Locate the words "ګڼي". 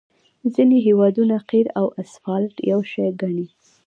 3.21-3.47